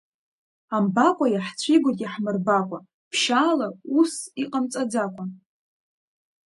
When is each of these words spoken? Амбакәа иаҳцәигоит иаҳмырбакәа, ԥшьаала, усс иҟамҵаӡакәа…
Амбакәа 0.75 1.25
иаҳцәигоит 1.29 1.99
иаҳмырбакәа, 2.01 2.77
ԥшьаала, 3.11 3.67
усс 3.97 4.15
иҟамҵаӡакәа… 4.43 5.23